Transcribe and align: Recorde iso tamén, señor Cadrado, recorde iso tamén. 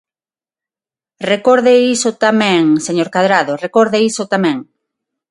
Recorde 1.31 1.73
iso 1.95 2.09
tamén, 2.25 2.63
señor 2.87 3.07
Cadrado, 3.15 3.53
recorde 3.65 3.97
iso 4.09 4.23
tamén. 4.33 4.57